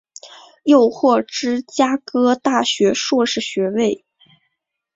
[0.63, 4.03] 又获芝加哥大学硕士学位。